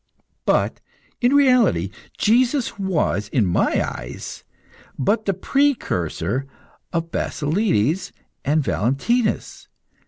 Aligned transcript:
But, 0.47 0.81
in 1.21 1.35
reality, 1.35 1.91
Jesus 2.17 2.79
was, 2.79 3.27
in 3.27 3.45
my 3.45 3.87
eyes, 3.87 4.43
but 4.97 5.25
the 5.25 5.33
precursor 5.35 6.47
of 6.91 7.11
Basilides 7.11 8.11
and 8.43 8.63
Valentinus. 8.63 9.67